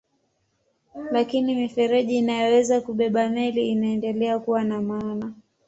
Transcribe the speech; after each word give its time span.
Lakini 1.11 1.55
mifereji 1.55 2.17
inayoweza 2.17 2.81
kubeba 2.81 3.29
meli 3.29 3.69
inaendelea 3.69 4.39
kuwa 4.39 4.63
na 4.63 4.81
maana. 4.81 5.33